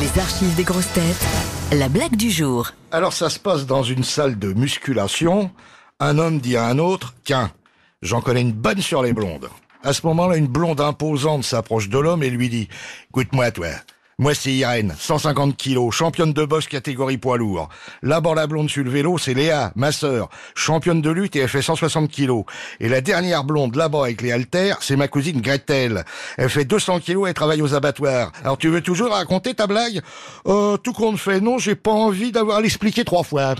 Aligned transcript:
Les 0.00 0.20
archives 0.20 0.56
des 0.56 0.64
grosses 0.64 0.92
têtes. 0.92 1.24
La 1.70 1.88
blague 1.88 2.16
du 2.16 2.28
jour. 2.28 2.72
Alors 2.90 3.12
ça 3.12 3.30
se 3.30 3.38
passe 3.38 3.64
dans 3.64 3.84
une 3.84 4.02
salle 4.02 4.36
de 4.40 4.52
musculation. 4.52 5.52
Un 6.00 6.18
homme 6.18 6.40
dit 6.40 6.56
à 6.56 6.66
un 6.66 6.78
autre, 6.80 7.14
tiens, 7.22 7.52
j'en 8.02 8.20
connais 8.20 8.40
une 8.40 8.50
bonne 8.50 8.80
sur 8.80 9.04
les 9.04 9.12
blondes. 9.12 9.48
À 9.84 9.92
ce 9.92 10.04
moment-là, 10.08 10.36
une 10.36 10.48
blonde 10.48 10.80
imposante 10.80 11.44
s'approche 11.44 11.88
de 11.88 11.98
l'homme 11.98 12.24
et 12.24 12.30
lui 12.30 12.48
dit, 12.48 12.68
écoute-moi 13.10 13.52
toi, 13.52 13.68
moi 14.18 14.34
c'est 14.34 14.52
Irène, 14.52 14.94
150 14.98 15.56
kilos, 15.56 15.94
championne 15.94 16.32
de 16.32 16.44
boxe 16.44 16.68
catégorie 16.68 17.18
poids 17.18 17.36
lourd. 17.36 17.68
Là-bas 18.02 18.34
la 18.34 18.46
blonde 18.46 18.70
sur 18.70 18.84
le 18.84 18.90
vélo, 18.90 19.18
c'est 19.18 19.34
Léa, 19.34 19.72
ma 19.76 19.92
sœur, 19.92 20.28
championne 20.54 21.00
de 21.02 21.10
lutte 21.10 21.36
et 21.36 21.40
elle 21.40 21.48
fait 21.48 21.62
160 21.62 22.10
kilos. 22.10 22.44
Et 22.80 22.88
la 22.88 23.00
dernière 23.00 23.44
blonde 23.44 23.76
là-bas 23.76 24.04
avec 24.04 24.22
les 24.22 24.32
haltères, 24.32 24.78
c'est 24.80 24.96
ma 24.96 25.08
cousine 25.08 25.40
Gretel. 25.40 26.04
Elle 26.36 26.50
fait 26.50 26.64
200 26.64 27.00
kilos 27.00 27.28
et 27.28 27.34
travaille 27.34 27.62
aux 27.62 27.74
abattoirs. 27.74 28.32
Alors 28.42 28.58
tu 28.58 28.68
veux 28.68 28.80
toujours 28.80 29.10
raconter 29.10 29.54
ta 29.54 29.66
blague? 29.66 30.00
Euh, 30.46 30.76
Tout 30.76 30.92
compte 30.92 31.18
fait, 31.18 31.40
non, 31.40 31.58
j'ai 31.58 31.74
pas 31.74 31.90
envie 31.92 32.32
d'avoir 32.32 32.58
à 32.58 32.60
l'expliquer 32.60 33.04
trois 33.04 33.22
fois. 33.22 33.54